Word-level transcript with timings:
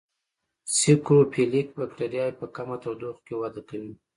سیکروفیلیک 0.75 1.67
بکټریاوې 1.77 2.37
په 2.39 2.45
کمه 2.55 2.75
تودوخه 2.83 3.21
کې 3.25 3.35
وده 3.41 3.61
کوي. 3.69 3.93